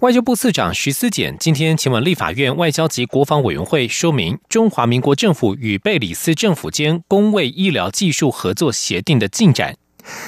[0.00, 9.76] 外交部次长徐思俭今天前往立法院外交及国防委员会说明中华民国政府与贝里斯政府间公卫医疗技术合作协定的进展。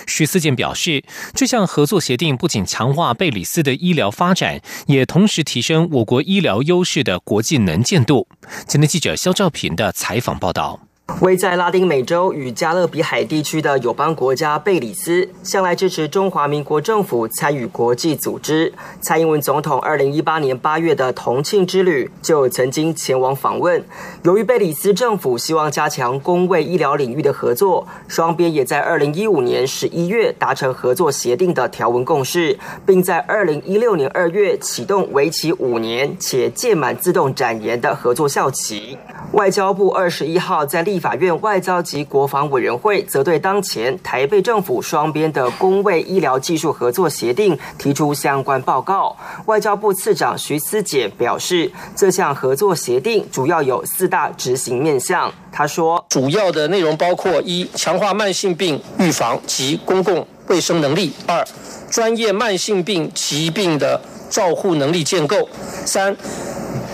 [0.07, 1.03] 徐思俭表示，
[1.35, 8.29] 这项合作协定不仅强化贝里斯的医疗发展，也同时提升我国医疗优势的国际能见度。
[8.67, 10.79] 今天记者肖兆平的采访报道。
[11.21, 18.73] 位在拉丁美洲与加勒比海地区的友邦国家贝里斯，向来支持中华民国政府参与国际组织。
[19.01, 23.85] 蔡英文总统二零一八年八月的同庆之旅就曾经前往访问。
[24.25, 38.99] 由于贝里斯政府希望加强公卫医疗领域的合作，双边也在二零一五年十一月达成合作协定的条文共识，并在二零一六年二月启动为期五年且届满自动展延的合作校期。
[39.33, 49.17] 外交部二十一号在立法院外交及国防委员会则对当前台北政府双边的公卫医疗技术合作协定提出相关报告。
[49.47, 55.33] 外交部次长徐思俭表示，这项合作协定主要有四大执行面向。
[55.51, 61.43] 他说，主要的内容包括：一、强化慢性病预防及公共卫生能力；二、
[61.91, 65.49] 专业慢性病疾病的照护能力建构；
[65.87, 66.15] 三。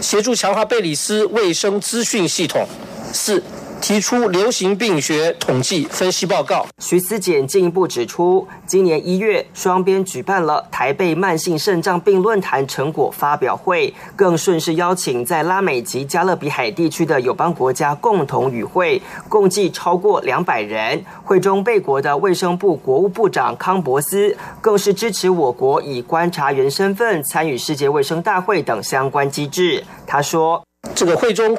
[0.01, 2.67] 协助强化贝里斯卫生资讯系统。
[3.13, 3.43] 四。
[3.81, 6.67] 提出流行病学统计分析报告。
[6.79, 21.03] 徐思俭进一步指出，今年一月，双边举办了台北慢性肾脏病论坛成果发表会，更顺势邀请在拉美及加勒比海地区的友邦国家共同与会，共计超过两百人。
[21.25, 29.83] 会中，贝国的卫生部国务部长康博斯更是支持我国以观察员身份参与世界卫生大会等相关机制。
[30.07, 30.63] 他说
[30.95, 31.57] ：“这个会中。”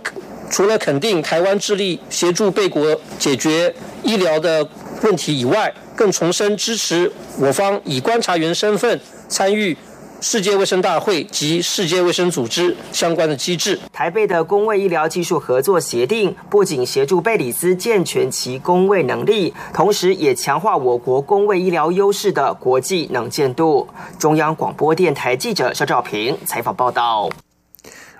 [0.49, 3.73] 除了肯定台湾致力协助贝国解决
[4.03, 4.67] 医疗的
[5.03, 9.77] 问题以外，更重申支持我方以观察员身份参与
[10.21, 13.79] 世界卫生大会及世界卫生组织相关的机制。
[13.93, 23.87] 台贝的公卫医疗技术合作协定不仅协助贝里斯健全其公卫能力，同时也强化我国公卫医疗优势的国际能见度。
[24.17, 27.29] 中央广播电台记者肖兆平采访报道。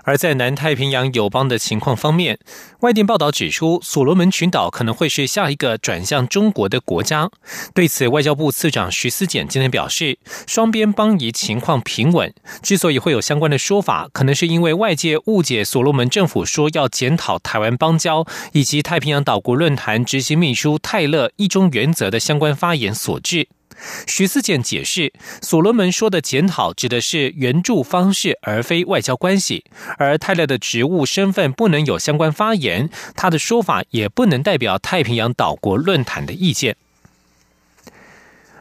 [0.10, 2.40] 而在南太平洋友邦的情况方面，
[2.80, 7.30] 外电报道指出，所罗门群岛可能会是下一个转向中国的国家。
[7.76, 12.34] 对此，外交部次长徐思俭今天表示，双边邦谊情况平稳。
[12.64, 23.48] 之所以会有相关的说法，可能是因为外界误解所罗门政府说要检讨台湾邦交以及太平洋岛国论坛执行秘书泰勒一中原则的相关发言所致。
[24.08, 29.64] 徐思健解释，所罗门说的检讨指的是援助方式，而非外交关系。
[29.98, 36.76] 而泰勒的职务身份不能有相关发言，他的说法也不能代表太平洋岛国论坛的意见。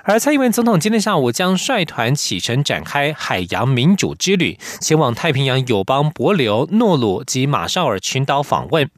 [0.05, 8.89] 而蔡英文总统今天下午将率团启程展开海洋民主之旅，前往太平洋友邦帛琉、诺鲁及马绍尔群岛访问。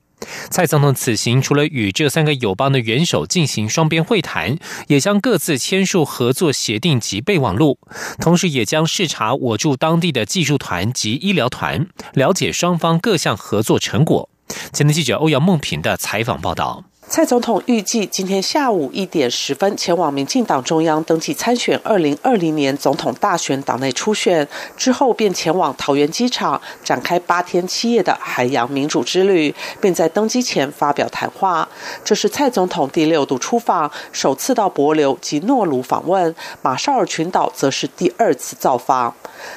[0.50, 4.58] 蔡总统此行除了与这三个友邦的元首进行双边会谈，
[4.88, 7.78] 也将各自签署合作协定及备忘录，
[8.18, 14.28] 同时也将视察我驻当地的技术团及医疗团，了解双方各项合作成果。
[14.72, 16.89] 前天记者欧阳梦平的采访报道。
[17.10, 31.68] 蔡总统预计今天下午一点十分前往民进党中央登记参选二零二零年总统大选党内初选，之后便前往桃园机场展开八天七夜的海洋民主之旅，并在登机前发表谈话。
[32.04, 36.32] 这是蔡总统第六度出访，首次到帛琉及诺鲁访问，
[36.62, 39.12] 马绍尔群岛则是第二次造访。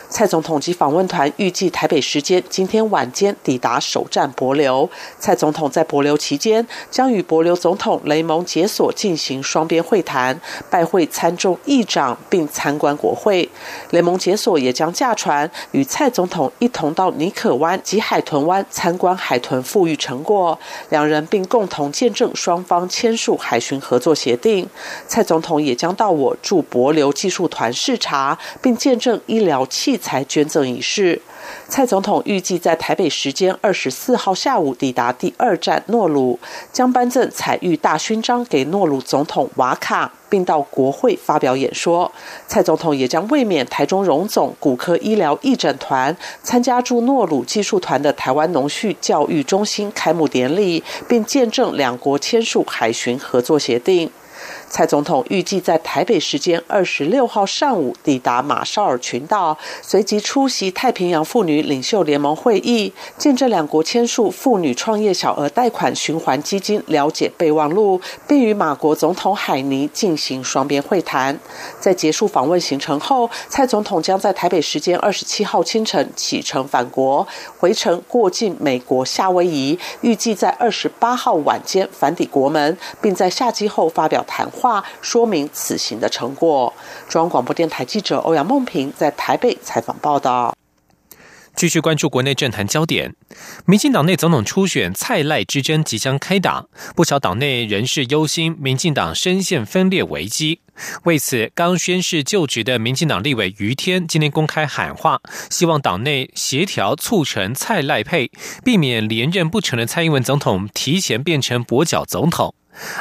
[0.09, 4.89] 蔡总统及访问团预计台北时间今天晚间抵达首站帛琉。
[5.19, 13.47] 蔡总统在帛琉期间将与帛留总统雷蒙解锁进行双边会谈，拜会参众议长，并参观国会。
[13.91, 20.57] 雷蒙解锁也将驾船与蔡总统一同到尼可湾及海豚湾参观海豚富裕成果，
[20.89, 24.67] 两人并共同见证双方签署海巡合作协定。
[25.07, 31.21] 蔡总统也将到我驻博流技术团视察，并见证医疗器材捐赠仪式。
[31.67, 36.39] 蔡总统预计在台北时间二十四号下午抵达第二站诺鲁，
[36.71, 40.11] 将颁赠彩玉大勋章给诺鲁总统瓦卡。
[40.33, 42.11] 并到国会发表演说。
[42.47, 54.09] 蔡总统也将卫冕台中荣总骨科医疗义诊团参加驻诺鲁技术团的台湾农畜教育中心开幕典礼，并见证两国签署海巡合作协定。
[54.73, 71.37] 蔡总统预计在台北时间二十六号上午抵达马绍尔群岛，随即出席太平洋妇女领袖联盟会议，见证两国签署妇女创业小额贷款循环基金了解备忘录，并与马国总统海尼进行双边会谈。
[71.79, 77.27] 在结束访问行程后，蔡总统将在台北时间二十七号清晨启程返国，
[77.59, 84.62] 回程过境美国夏威夷，预计在二十八号晚间返抵国门，并在下机后发表谈话。
[84.63, 86.73] 话说明此行的成果。
[87.09, 90.55] 中央广播电台记者欧阳梦平在台北采访报道。
[91.53, 93.13] 继续关注国内政坛焦点，
[93.65, 96.65] 民进党内总统初选蔡赖之争即将开打，
[96.95, 100.61] 不少党内人士忧心民进党深陷分裂危机。
[101.03, 105.19] 为此，刚宣誓就职的民进党立委于天今天公开喊话，
[105.49, 108.31] 希望党内协调促成蔡赖配，
[108.63, 112.55] 避免连任不成的蔡英文总统提前变成跛脚总统。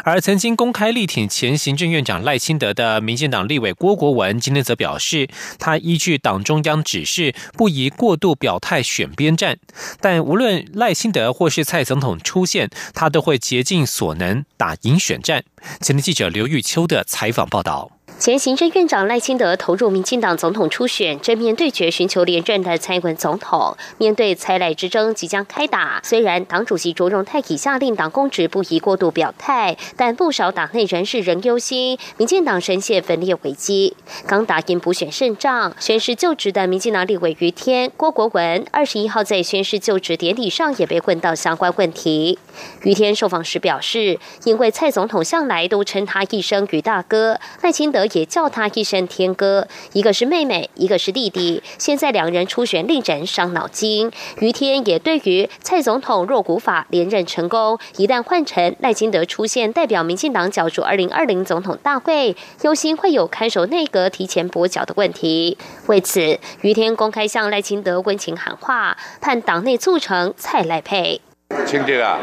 [0.05, 5.29] 而曾经公开力挺前行政院长赖清德的民进党立委郭国文，今天则表示，
[5.59, 9.59] 他依据党中央指示，不宜过度表态选边站。
[10.01, 15.45] 但无论赖清德或是蔡总统出现，他都会竭尽所能打赢选战。
[15.81, 18.02] 前天记者刘玉秋的采访报道。
[18.23, 23.77] 前行政院长赖清德投入民进党总统初选，正面对决寻求连任的蔡英文总统。
[23.99, 33.97] 面对蔡赖之争即将开打，虽然党主席卓荣泰已下令党公职不宜过度表态，但不少党内人士仍忧心民进党深陷分裂危机。
[34.25, 42.39] 刚打赢补选胜仗，宣誓就职的民进党立委于天、郭国文，二十一号在宣誓就职典礼上也被问到相关问题。
[42.85, 48.07] 于天受访时表示，因为蔡总统向来都称他一声于大哥，赖清德。
[48.13, 51.63] 也叫他一声天哥，一个是妹妹，一个是弟弟。
[51.79, 54.11] 现在两人初选令人伤脑筋。
[54.39, 65.57] 于天也对于蔡总统若古法连任成功，一旦换成赖清德出现代表民进党角逐二零二零总统大会，忧心会有看守内阁提前跛脚的问题。
[65.87, 71.21] 为此，于天公开向赖清德温情喊话，盼党内促成蔡赖配。
[71.67, 72.19] 清德啊，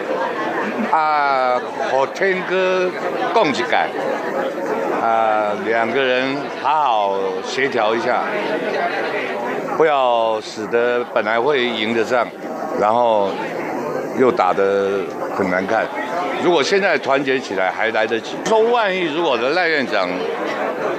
[0.91, 2.89] 啊，和天哥
[3.33, 3.89] 共一改。
[5.01, 8.23] 啊，两个人好好协调一下，
[9.77, 12.27] 不要使得本来会赢的仗，
[12.79, 13.29] 然后
[14.19, 14.99] 又打得
[15.35, 15.85] 很难看。
[16.43, 18.35] 如果现在团结起来还来得及。
[18.45, 20.07] 说万一如果的赖院长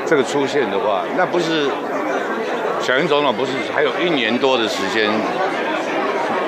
[0.07, 1.69] 这个出现的话，那不是
[2.81, 5.11] 小英总统不是还有一年多的时间，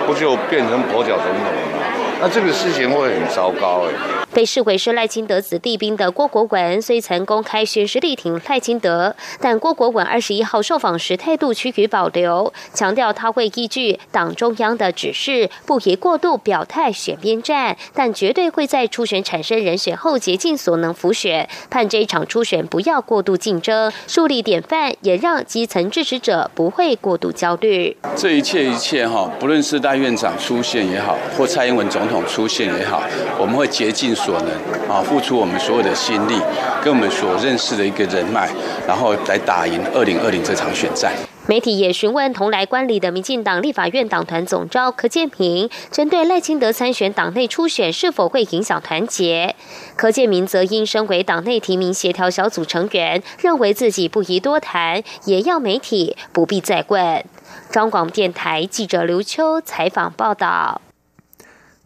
[0.06, 1.78] 不就变成跛脚总统了吗？
[2.22, 3.92] 那这个事情会很糟糕哎。
[4.32, 27.94] 被视为是赖清德子弟兵的郭国文，虽曾公开宣誓力挺赖清德，但郭国文二十一号受访时态度趋于保留，强调他会依据党中央的指示，不宜过度表态选边站，但绝对会在初选产生人选后竭尽所能辅选，盼这一场初选不要过度竞争，树立典范，也让基层支持者不会过度焦虑。
[28.16, 33.02] 这一切一切哈，不论是大院长出现也好，或蔡英文总统出现也好，
[33.38, 34.16] 我们会竭尽。
[34.24, 34.50] 所能
[34.88, 36.40] 啊，付出我们所有的心力，
[36.82, 38.48] 跟我们所认识的一个人脉，
[38.86, 41.12] 然后来打赢二零二零这场选战。
[41.48, 49.56] 媒体也询问同来观礼的民进党立法院党团总召柯建平，针对赖清德参选党内初选是否会影响团结？
[49.96, 57.24] 柯建明则因身为党内提名协调小组成员，认为自己不宜多谈，也要媒体不必再问。
[57.72, 60.80] 中广电台记者刘秋采访报道。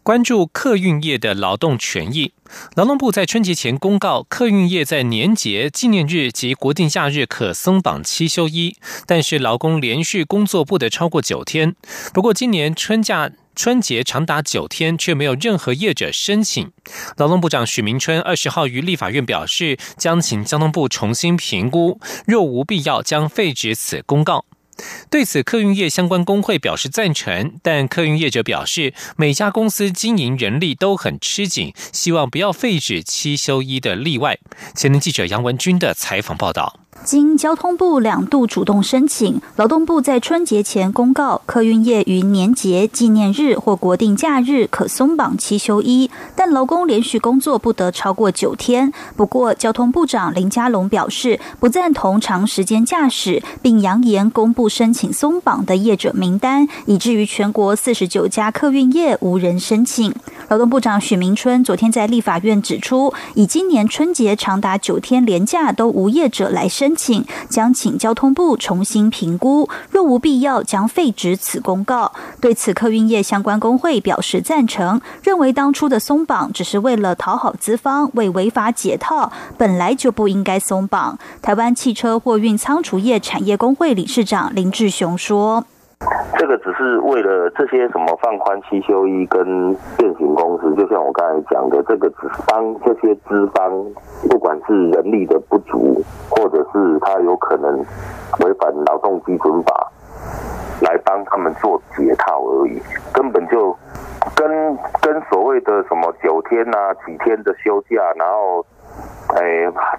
[0.07, 2.31] 关注客运业的劳动权益，
[2.75, 11.75] 劳动部在春节前公告，客运业在年节、纪念日及国定假日可松绑七休一，但是劳工连续工作不得超过九天。
[12.13, 16.71] 不过，今年春假春节长达九天，却没有任何业者申请。
[17.17, 24.45] 劳动部长许明春二十号于立法院表示，将请交通部重新评估，若无必要，将废止此公告。
[25.09, 34.37] 对此，客运业相关工会表示赞成，但客运业者表示，每家公司经营人力都很吃紧，希望不要废止七休一的例外。
[34.75, 36.86] 前天记者杨文军的采访报道。
[37.03, 48.91] 经交通部两度主动申请，劳动部在春节前公告，客运业于年节、纪念日或国定假日可松绑七休一，但劳工连续工作不得超过九天。
[49.15, 60.13] 不过，交通部长林佳龙表示不赞同长时间驾驶，并扬言公布申请松绑的业者名单，以至于全国四十九家客运业无人申请。
[60.49, 66.95] 劳动部长许明春昨天在立法院指出，以今年春节长达九天连假都无业者来申。
[66.95, 72.11] 请将请交通部重新评估，若无必要将废止此公告。
[72.41, 81.19] 对此，客运业相关工会表示赞成，认为当初的松绑只是为了讨好资方，为违法解套，本来就不应该松绑。
[81.41, 85.65] 台湾汽车货运仓储业产业工会理事长林志雄说。
[86.37, 93.71] 这个只是为了这些什么放宽七休一跟变形公司，就像我刚才讲的，这个只是帮这些资方，
[94.29, 95.99] 不管是人力的不足，
[96.29, 97.79] 或者是他有可能
[98.45, 99.91] 违反劳动基准法，
[100.81, 102.79] 来帮他们做解套而已，
[103.11, 103.75] 根本就
[104.35, 108.65] 跟跟所谓的什么九天呐、几天的休假，然后。
[109.35, 109.41] 哎，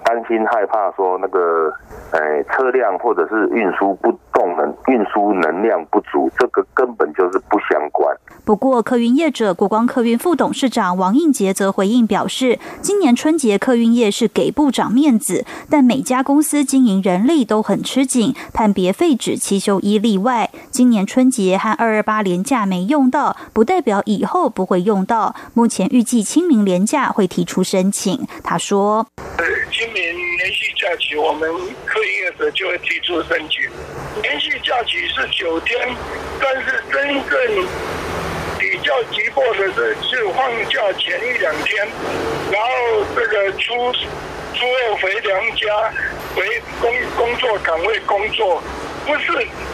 [0.03, 1.71] 担心害怕说那个，
[2.11, 8.15] 哎，车辆或者是运输不动能，运输能量不足，这个根本就是不相关。
[8.43, 20.49] 不过，客运业者国光客运副董事长王应杰则回应表示，今年春节客运业是给部长面子，但每家公司经营人力都很吃紧，判别废止七休一例外。
[20.71, 25.35] 今年春节和二二八连假没用到，不代表以后不会用到。
[25.53, 28.27] 目前预计清明连假会提出申请。
[28.43, 29.05] 他说。
[29.37, 31.49] 呃，今年连续假期，我们
[31.85, 33.69] 客运业者就会提出申请。
[34.21, 35.79] 连续假期是九天，
[36.41, 37.67] 但是真正
[38.59, 41.87] 比较急迫的是，是放假前一两天，
[42.51, 43.93] 然后这个初
[44.53, 45.93] 初二回娘家，
[46.35, 48.61] 回工工作岗位工作。
[49.09, 49.31] 不是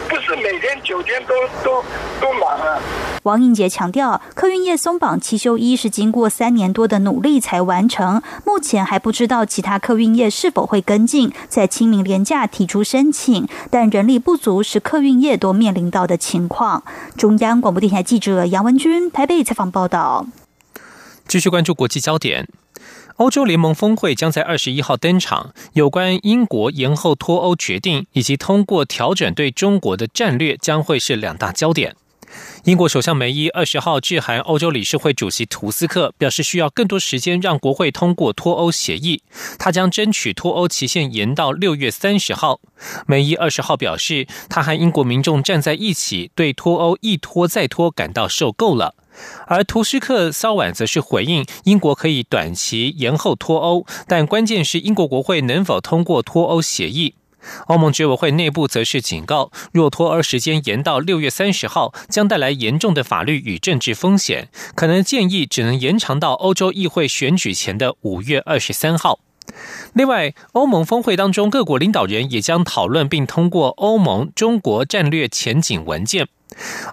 [0.08, 1.84] 不是每天九天都都
[2.18, 2.80] 都忙啊！
[3.24, 16.82] 王应杰强调，客运业松绑七休一是经过三年多的努力才完成，目前还不知道其他客运业是否会跟进，在清明廉假提出申请，但人力不足是客运业都面临到的情况。
[17.18, 20.24] 中央广播电台记者杨文君台北采访报道。
[21.28, 22.48] 继续关注国际焦点。
[23.16, 31.96] 欧洲联盟峰会将在二十一号登场，有关英国延后脱欧决定以及通过调整对中国的战略将会是两大焦点。
[32.64, 39.22] 英国首相梅伊二十号致函欧洲理事会主席图斯克，表示需要更多时间让国会通过脱欧协议，
[39.58, 42.60] 他将争取脱欧期限延到六月三十号。
[43.06, 48.94] 梅伊二十号表示，他和英国民众站在一起，对脱欧一拖再拖感到受够了。
[49.46, 57.14] 而图斯克稍晚则是回应，英国可以短期延后脱欧，但关键是英国国会能否通过脱欧协议。
[57.66, 69.20] 欧盟执委会内部则是警告，若脱欧时间延到六月三十号，将带来严重的法律与政治风险，可能建议只能延长到欧洲议会选举前的五月二十三号。
[69.94, 76.28] 另外，欧盟峰会当中，各国领导人也将讨论并通过欧盟中国战略前景文件。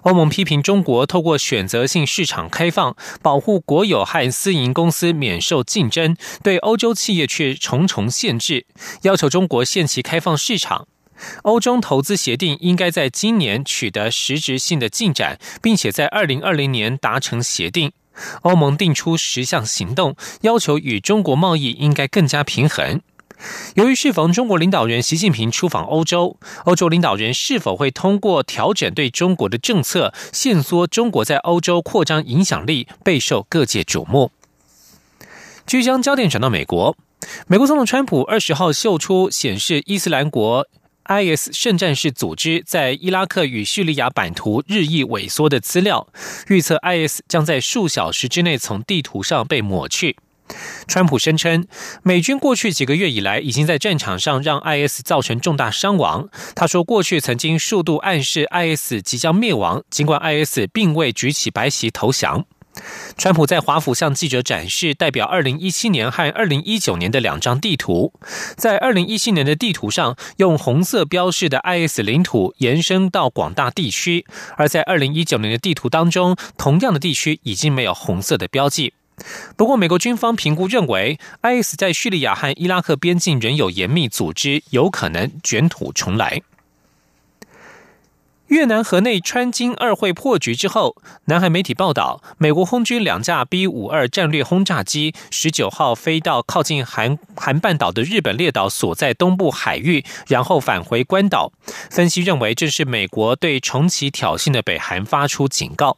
[0.02, 8.66] 欧盟批评中国透过选择性市场开放，保护国有和私营公司免受竞争，对欧洲企业却重重限制，
[9.02, 10.88] 要求中国限期开放市场。
[11.42, 17.92] 欧中投资协定应该在今年取得实质性的进展，并且在二零二零年达成协定。
[18.42, 23.00] 欧盟定出十项行动，要求与中国贸易应该更加平衡。
[23.74, 34.30] 由于适逢中国领导人习近平出访欧洲，欧洲领导人是否会通过调整对中国的政策，限缩中国在欧洲扩张影响力，备受各界瞩目。
[35.66, 36.96] 据将焦点转到美国，
[37.46, 40.66] 美国总统川普二十号秀出显示伊斯兰国
[41.06, 46.06] IS 圣战士组织在伊拉克与叙利亚版图日益萎缩的资料，
[46.48, 50.16] 预测 IS 将在数小时之内从地图上被抹去。
[50.86, 51.66] 川普声称，
[52.02, 56.28] 美军过去几个月以来已经在战场上让 IS 造成重大伤亡。
[56.54, 62.44] 他说，过去曾经数度暗示 IS 即将灭亡，尽管 IS 并未举起白旗投降。
[63.16, 68.12] 川普在华府向记者展示代表2017年和2019年的两张地图，
[68.56, 74.24] 在2017年的地图上，用红色标示的 IS 领土延伸到广大地区；
[74.56, 78.94] 而在2019年的地图当中，同样的地区已经没有红色的标记。
[79.56, 86.42] 不过，美国军方评估认为，IS 在叙利亚和伊拉克边境仍有严密组织，有可能卷土重来。
[88.48, 101.52] 越南河内川金二会破局之后，南韩媒体报道，美国空军两架 B 五二战略轰炸机十九号飞到靠近韩韩半岛的日本列岛所在东部海域，然后返回关岛。
[101.90, 105.96] 分析认为，这是美国对重启挑衅的北韩发出警告。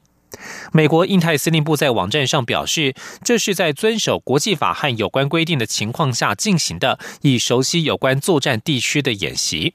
[0.72, 9.74] 美国印太司令部在网站上表示，这是在遵守国际法和有关规定的情况下进行的，以熟悉有关作战地区的演习。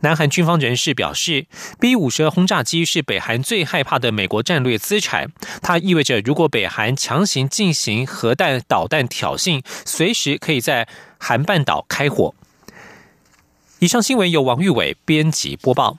[0.00, 1.46] 南韩军方人士表示
[1.78, 5.32] ，B 五十轰炸机是北韩最害怕的美国战略资产。
[5.62, 12.34] 它意味着，如果北韩强行进行核弹导弹挑衅，随时可以在韩半岛开火。
[13.80, 15.98] 以上新闻由王玉伟编辑播报。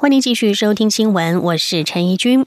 [0.00, 2.46] 欢迎继续收听新闻，我是陈怡君。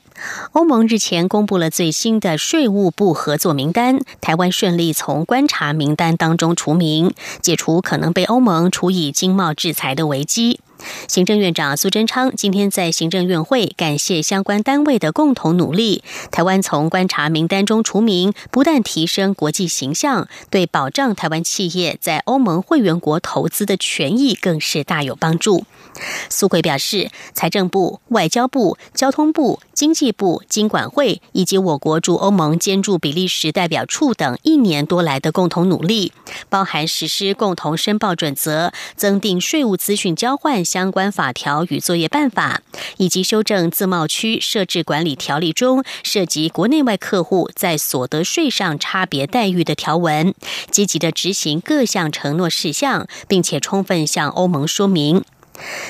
[0.54, 10.62] 欧盟日前公布了最新的税务部合作名单，台湾顺利从观察名单当中除名，解除可能被欧盟处以经贸制裁的危机。
[11.08, 16.04] 行政院长苏贞昌今天在行政院会感谢相关单位的共同努力。
[16.32, 25.66] 台湾从观察名单中除名，不但提升国际形象，对保障台湾企业在欧盟会员国投资的权益更是大有帮助。
[26.30, 36.12] 苏奎表示，财政部、外交部、交通部、经济部、经管会以及我国驻欧盟兼驻比利时代表处等一年多来的共同努力，
[36.50, 42.62] 包含实施共同申报准则、增订税务资讯交换相关法条与作业办法，
[42.98, 50.34] 以及修正自贸区设置管理条例中涉及国内外客户在所得税上差别待遇的条文，
[50.72, 55.24] 积极的执行各项承诺事项，并且充分向欧盟说明。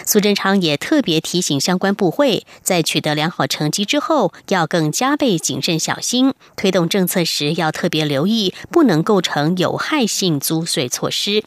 [0.06, 11.44] 苏贞昌也特别提醒相关部会，在取得良好成绩之后，要更加倍谨慎小心，推动政策时要特别留意，不能构成有害性租税措施。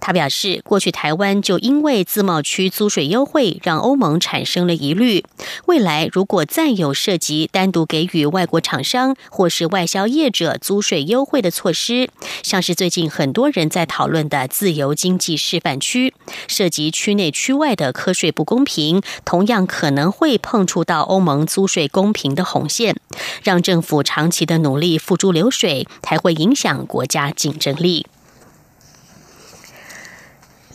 [0.00, 5.24] 他表示，过去台湾就因为自贸区租税优惠，让欧盟产生了疑虑。
[5.66, 12.08] 未来如果再有涉及单独给予外国厂商或是外销业者租税优惠的措施，
[12.42, 16.14] 像是最近很多人在讨论的自由经济示范区，
[16.46, 22.96] 涉及区内区外的课税不公平，同样可能会碰触到欧盟租税公平的红线，
[23.42, 28.06] 让政府长期的努力付诸流水，才会影响国家竞争力。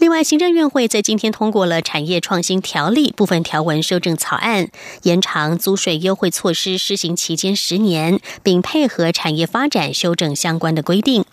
[0.02, 4.70] 另外，行政院会在今天通过了产业创新条例部分条文修正草案，
[5.04, 11.24] 延长租税优惠措施施行期间十年，并配合产业发展修正相关的规定。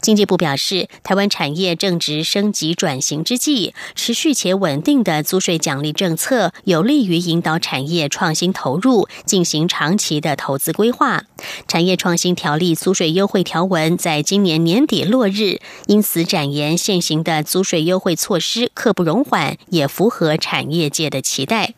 [0.00, 11.24] 经济部表示，台湾产业正值升级转型之际，持续且稳定的租税奖励政策有利于引导产业创新投入，进行长期的投资规划。
[11.66, 21.74] 产业创新条例租税优惠条文在今年年底落日，因此展延现行的租税优惠措施刻不容缓，也符合产业界的期待。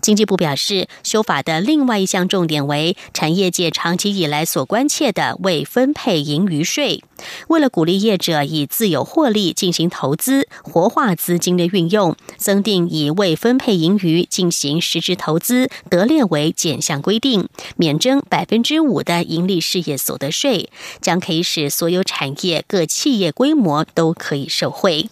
[0.00, 7.02] 经济部表示，修法的另外一项重点为产业界长期以来所关切的未分配盈余税。
[7.48, 20.68] 为了鼓励业者以自有获利进行投资，活化资金的运用，增订以未分配盈余进行实质投资得列为减项规定，免征百分之五的盈利事业所得税，
[21.00, 25.08] 将可以使所有产业各企业规模都可以受惠。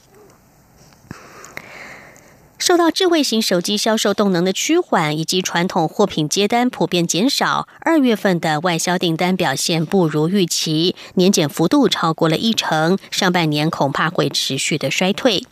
[2.60, 15.46] 受到智慧型手机销售动能的趋缓，以及传统货品接单普遍减少，二月份的外销订单表现不如预期，年减幅度超过了一成，上半年恐怕会持续的衰退。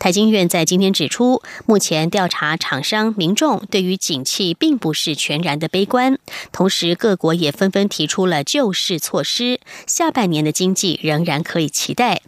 [0.00, 6.18] 台经院在今天指出，目前调查厂商民众对于景气并不是全然的悲观，
[6.50, 12.22] 同时各国也纷纷提出了救市措施，下半年的经济仍然可以期待。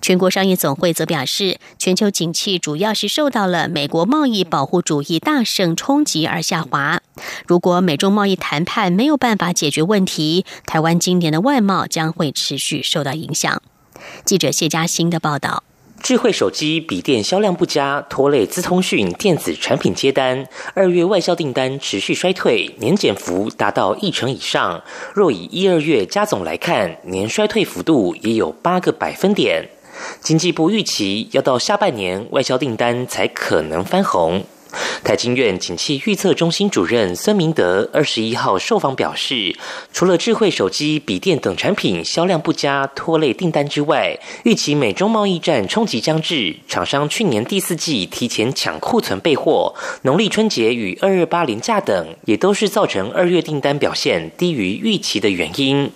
[0.00, 7.00] 全国商业总会则表示，全球景气主要是受到了美国贸易保护主义大胜冲击而下滑。
[7.46, 13.62] 如果美中贸易谈判没有办法解决问题，台湾今年的外贸将会持续受到影响。
[14.24, 15.62] 记者谢嘉欣的报道：
[16.02, 20.46] 智慧手机、笔电销量不佳，拖累资通讯电子产品接单。
[20.74, 24.82] 二月外销订单持续衰退，年减幅达到一成以上。
[25.14, 29.68] 若以一二月加总来看，年衰退幅度也有八个百分点。
[30.20, 34.42] 经济部预期要到下半年外销订单才可能翻红。
[35.02, 39.56] 台经院景气预测中心主任孙明德二十一号受访表示，
[39.92, 55.90] 除了智慧手机、笔电等产品销量不佳拖累订单之外，预期美中贸易战冲击将至，厂商去年第四季提前抢库存备货，农历春节与二二八零假等，也都是造成二月订单表现低于预期的原因。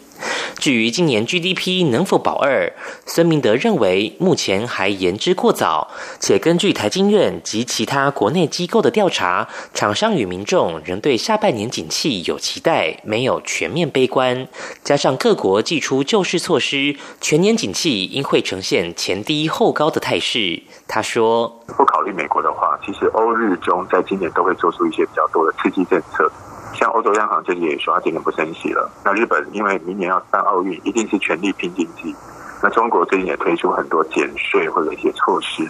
[0.58, 2.72] 至于今年 GDP 能否保二，
[3.06, 14.48] 孙明德认为目前还言之过早，且根据台经院及其他国内机构的调查，厂商与民众仍对下半年景气有期待，没有全面悲观。
[14.82, 20.62] 加上各国祭出救市措施，全年景气应会呈现前低后高的态势。
[20.86, 26.30] 他说：“不考虑美国的话，其实欧日中在今年都会做出一些比较多的刺激政策。”
[26.74, 28.90] 像欧洲央行最近也说，它今年不升息了。
[29.04, 32.14] 那日本因为明年要办奥运，一定是全力拼经济。
[32.62, 35.66] 那中国最近也推出很多减税或者一些措施。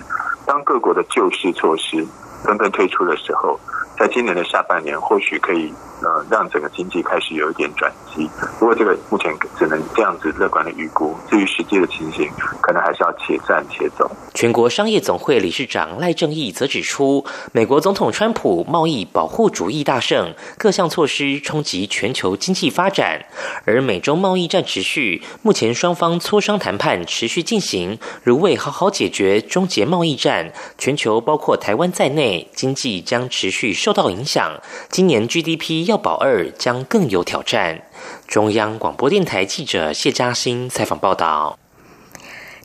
[0.46, 2.06] 当各国的救市措施
[2.44, 3.58] 纷纷推出的时候，
[3.98, 5.72] 在今年的下半年，或许可以。
[6.02, 8.28] 呃，让整个经济开始有一点转机。
[8.58, 11.16] 不过，这个目前只能这样子乐观的预估。
[11.30, 12.28] 至于实际的情形，
[12.60, 14.10] 可能还是要且战且走。
[14.34, 23.24] 全国商业总会理事长赖正义则指出，美国总统川普贸易保护主义大胜，各项措施冲击全球经济发展。
[23.64, 34.58] 而美中贸易战持续，目前双方磋商谈判持续进行，如未好好解决终结贸易战，全球包括台湾在内，经济将持续受到影响。
[34.88, 35.74] 今年 GDP。
[35.86, 37.82] 要保二将更有挑战。
[38.26, 41.58] 中央广播电台记者谢嘉欣采访报道：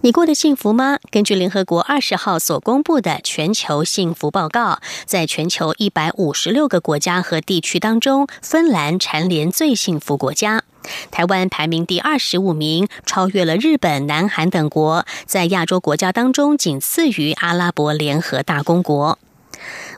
[0.02, 1.00] 你过得幸福吗？
[1.12, 10.64] 根据联合国二十号所公布的全球幸福报告，在全球一百五十六个国家和地区当中，芬兰蝉联最幸福国家，
[11.12, 19.20] 台湾排名第二十五名，超越了日本、南韩等国，在亚洲国家当中仅次于阿拉伯联合大公国。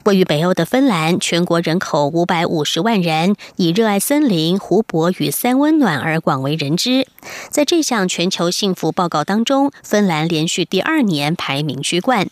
[0.06, 7.08] 位于北欧的芬兰，全国人口五百五十万人，以热爱森林、湖泊与三温暖而广为人知。
[7.50, 12.28] 在这项全球幸福报告当中，芬兰连续第二年排名居冠。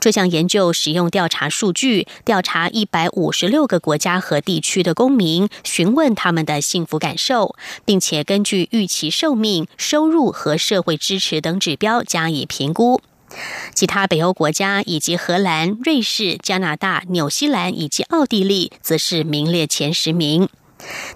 [0.00, 13.02] 这项研究使用调查数据，调查一百五十六个国家和地区的公民，询问他们的幸福感受，并且根据预期寿命、收入和社会支持等指标加以评估。
[13.74, 20.48] 其他北欧国家以及荷兰、瑞士、加拿大、纽西兰以及奥地利，则是名列前十名。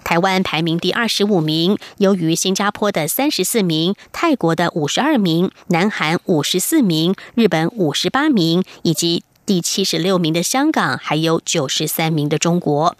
[0.03, 12.95] 台湾排名第二十五名，优于新加坡的三十四名、泰国的五十二名、南韩五十四名、日本五十八名，以及第七十六名的香港，还有九十三名的中国。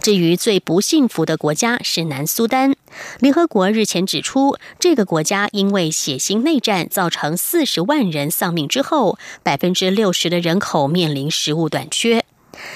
[0.00, 2.74] 至于最不幸福的国家是南苏丹，
[3.20, 12.24] 联合国日前指出，这个国家因为血腥内战造成四十万人丧命之后，百分之六十的人口面临食物短缺。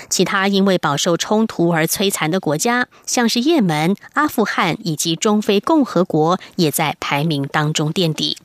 [0.09, 8.39] 其他因为饱受冲突而摧残的国家，像是也门、阿富汗以及中非共和国，也在排名当中垫底。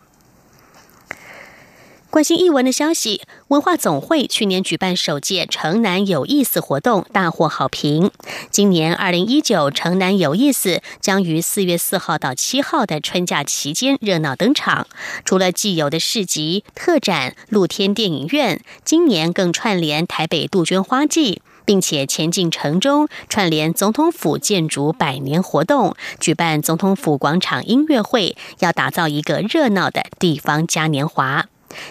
[2.12, 8.12] 关心译文的消息，文化总会去年举办首届城南有意思活动，大获好评。
[8.50, 14.88] 今年二零一九城南有意思将于四月四号到七号的春假期间热闹登场。
[15.24, 31.46] 除了既有的市集、特展、露天电影院，今年更串联台北杜鹃花季，并且前进城中串联总统府建筑百年活动，举办总统府广场音乐会，要打造一个热闹的地方嘉年华。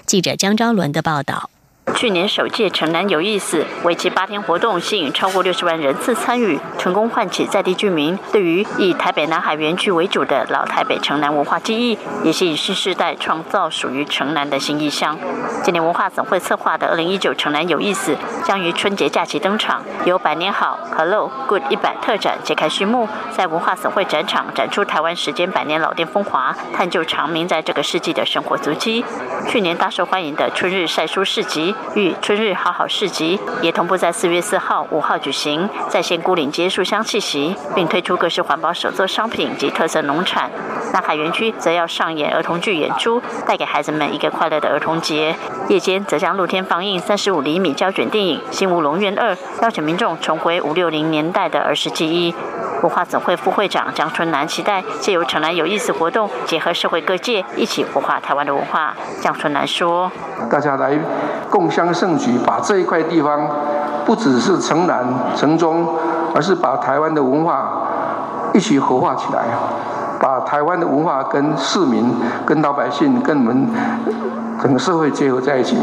[0.07, 1.51] 记者江昭伦的报道。
[1.95, 15.19] 去年首届城南有意思为期八天活动，吸引超过六十万人次参与，成功唤起在地居民对于以台北南海园区为主的老台北城南文化记忆，也是以新时代创造属于城南的新意象。
[15.63, 29.05] 今年文化总会策划的二零一九城南有意思将于春节假期登场，由百年好、Hello Good 一百特展揭开序幕，在文化总会展场展出台湾时间百年老店风华，探究长明在这个世纪的生活足迹。
[29.49, 31.70] 去年大受欢迎的春日晒书市集。
[31.95, 40.51] 与春日好好市集也同步在四月四号、五号举行，在线孤岭街树香气息，并推出各式环保手作商品及特色农产。
[40.93, 45.37] 南海园区则要上演儿童剧演出，带给孩子们一个快乐的儿童节。
[45.69, 52.35] 夜间则将露天放映三十五厘米胶卷电影《新吴龙院二》，邀请民众重回五六零年代的儿时记忆。
[52.83, 58.95] 文化总会副会长江春南期待借由城南有意思活动，结合社会各界一起活化台湾的文化。
[59.21, 60.11] 江春南说
[60.51, 60.99] ：“大家来
[61.51, 63.49] 共襄盛举，把这一块地方
[64.07, 65.87] 不只是城南城中，
[66.35, 67.87] 而是把台湾的文化
[68.55, 69.45] 一起活化起来，
[70.19, 72.11] 把台湾的文化跟市民、
[72.47, 73.69] 跟老百姓、跟我们
[74.63, 75.77] 整个社会结合在一起。”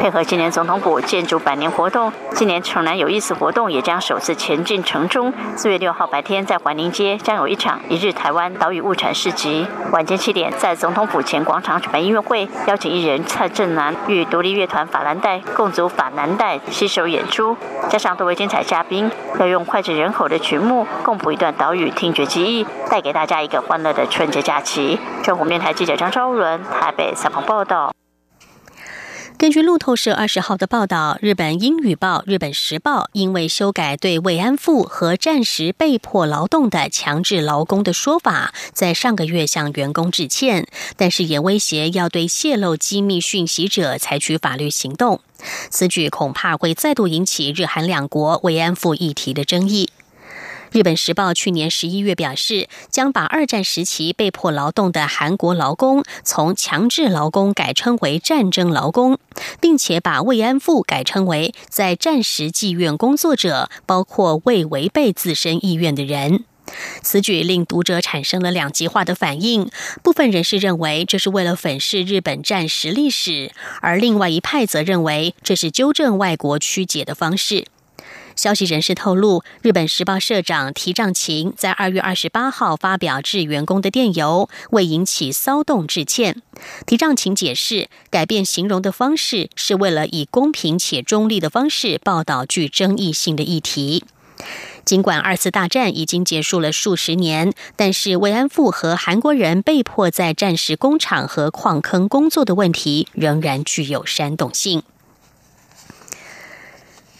[0.00, 5.32] 配合今年总统府建筑百年活动，今年城南有意思活动也将首次前进城中。
[5.56, 17.56] 四月六号白天在环宁街将有一场一日台湾岛屿物产市集，晚间七点在总统府前广场举办音乐会，邀请艺人蔡振南与独立乐团法兰黛共组法兰黛携手演出，
[17.88, 24.98] 加上多位精彩嘉宾，要用脍炙人口的曲目共谱一段岛屿听觉记忆，带给大家一个欢乐的春节假期。
[25.22, 27.92] 中国电台记者张昭伦台北采访报道。
[29.36, 40.66] 根据路透社二十号的报道，日本英语报《日本时报》因为修改对慰安妇和暂时被迫劳动的强制劳工的说法，在上个月向员工致歉，
[40.96, 45.20] 但是也威胁要对泄露机密讯息者采取法律行动。
[45.68, 49.90] 此举恐怕会再度引起日韩两国慰安妇议题的争议。
[50.74, 59.16] 日本时报去年十一月表示，将把二战时期被迫劳动的韩国劳工从强制劳工改称为战争劳工，
[59.60, 66.42] 并且把慰安妇改称为在战时妓院工作者，包括未违背自身意愿的人。
[67.02, 69.70] 此举令读者产生了两极化的反应，
[70.02, 77.66] 部分人士认为这是为了粉饰日本战时历史，而另外一派则认为这是纠正外国曲解的方式。
[78.36, 86.42] 消息人士透露，日本时报社长提丈晴在二月二十八号发表致员工的电邮，为引起骚动致歉。
[86.86, 94.04] 提丈晴解释，改变形容的方式是为了以公平且中立的方式报道具争议性的议题。
[94.84, 104.82] 尽管二次大战已经结束了数十年，但是慰安妇和韩国人被迫在战时工厂和矿坑工作的问题仍然具有煽动性。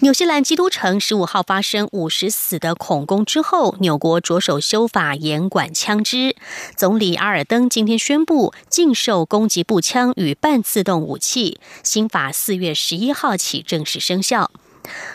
[0.05, 6.37] 纽西兰基督城十五号发生五十死的恐攻之后，纽国着手修法严管枪支。
[6.77, 14.51] 总理阿尔登今天宣布禁售攻击步枪与半自动武器，新法四月十一号起正式生效。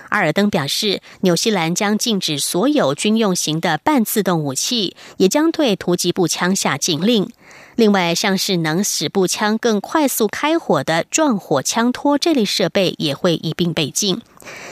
[0.10, 7.30] 阿尔登表示，纽西兰将禁止所有军用型的半自动武器，也将对突击步枪下禁令。
[7.80, 14.20] 另外，像是能使步枪更快速开火的撞火枪托这类设备也会一并被禁。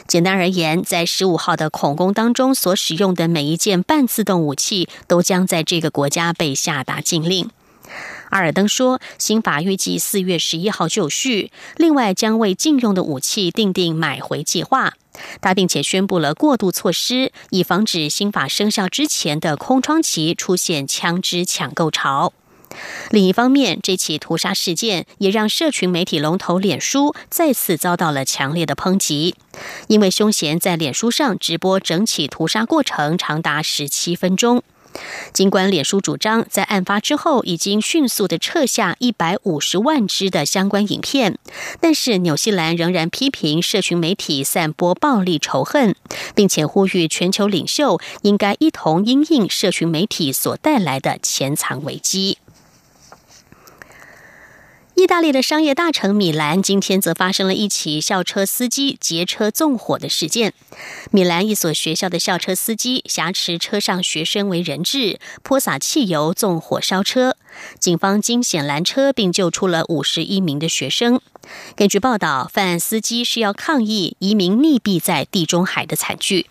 [0.06, 7.50] 简单而言，在十五号的恐攻当中所使用的每一件半自动武器，都将在这个国家被下达禁令。
[8.32, 14.96] 阿尔登说，新法预计四月十一号就绪，另外将为禁用的武器订定买回计划。
[15.39, 22.34] 他并且宣布了过渡措施，以防止新法生效之前的空窗期出现枪支抢购潮。
[23.12, 29.36] 另一方面，这起屠杀事件也让社群媒体龙头脸书再次遭到了强烈的抨击，
[29.88, 34.63] 因为凶嫌在脸书上直播整起屠杀过程长达十七分钟。
[35.32, 41.38] 尽管脸书主张在案发之后已经迅速的撤下一百五十万支的相关影片，
[41.80, 45.95] 但是纽西兰仍然批评社群媒体散播暴力仇恨，
[46.34, 52.39] 并且呼吁全球领袖应该一同因应社群媒体所带来的潜藏危机。
[55.08, 60.54] 意大利的商业大城米兰今天则发生了一起校车司机劫车纵火的事件。
[61.12, 67.38] 米兰一所学校的校车司机挟持车上学生为人质，泼洒汽油纵火烧车。
[67.80, 71.22] 警方惊险拦车，并救出了五十一名的学生。
[71.78, 76.48] 根据报道，犯案司机是要抗议移民溺毙在地中海的惨剧。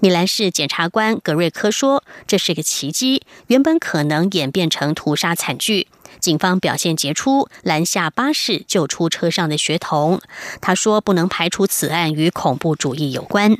[0.00, 5.88] 米兰市检察官格瑞科说：“这是个奇迹，原本可能演变成屠杀惨剧。”
[6.20, 10.20] 警方表现杰出，拦下巴士，救出车上的学童。
[10.60, 13.56] 他说：“不能排除此案与恐怖主义有关。”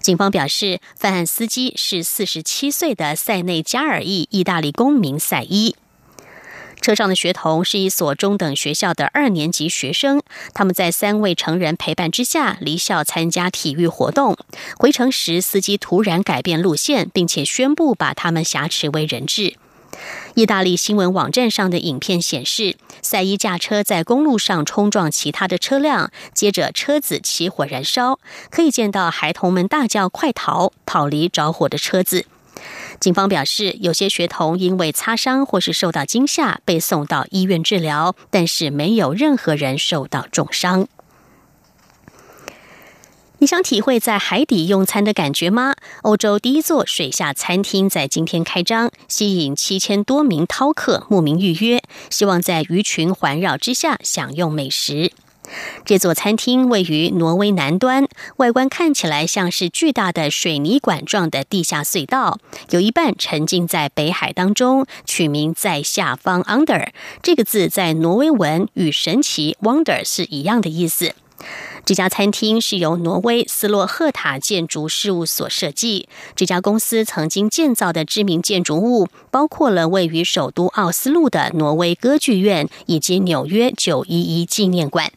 [0.00, 5.76] 警方表示，犯案司机是四十七岁的塞内加尔裔意大利公民塞伊。
[6.80, 10.22] 车上的学童是一所中等学校的二年级学生，
[10.54, 14.38] 他们在三位成人陪伴之下离校参加体育活动。
[14.78, 19.56] 回程时，司机突然改变路线，并且宣布把他们挟持为人质。
[20.34, 28.18] 意大利新闻网站上的影片显示，赛伊驾车在公路上冲撞其他的车辆，接着车子起火燃烧，
[28.50, 32.26] 可以见到孩童们大叫“快逃”，跑离着火的车子。
[33.00, 40.88] 警方表示，有些学童因为擦伤或是受到惊吓被送到医院治疗，但是没有任何人受到重伤。
[43.40, 45.76] 你想体会在海底用餐的感觉吗？
[46.02, 55.12] 欧洲第一座水下餐厅在今天开张，吸引七千多名饕客慕名预约，希望在鱼群环绕之下享用美食。
[55.84, 66.88] 这座餐厅位于挪威南端，外观看起来像是巨大的水泥管状的地下隧道，有一半沉浸在北海当中，取名在下方 （under）。
[67.22, 71.14] 这个字在挪威文与神奇 （wonder） 是一样的意思。
[71.84, 76.08] 这家餐厅是由挪威斯洛赫塔建筑事务所设计。
[76.36, 85.12] 这家公司曾经建造的知名建筑物包括了位于首都奥斯陆的挪威歌剧院以及纽约九一一纪念馆。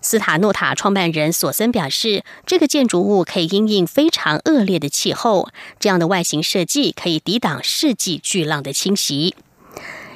[0.00, 5.48] 斯塔诺塔创办人索森表示，这个建筑物可以因应非常恶劣的气候，
[5.80, 9.34] 这样的外形设计可以抵挡世纪巨浪的侵袭。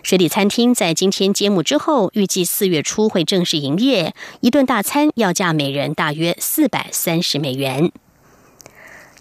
[0.03, 4.15] 水底餐厅在今天揭幕之后，预计四月初会正式营业。
[4.41, 7.93] 一顿大餐要价每人大约四百三十美元。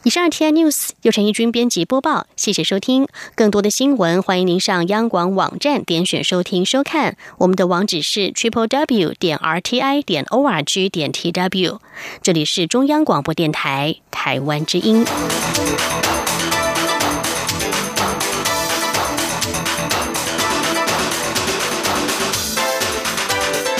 [0.03, 3.07] 以上 T I News 由陈义军编辑播报，谢谢收听。
[3.35, 7.15] 更多的新闻，欢迎您上央广网站点选收听收看。
[7.37, 11.79] 我们的网址是 triple w 点 r t i 点 o r g 点 t w。
[12.23, 15.05] 这里是中央广播电台台湾之音。